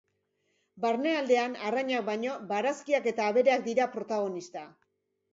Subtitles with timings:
[0.83, 4.65] Barnealdean, arrainak baino, barazkiak eta abereak dira protagonista.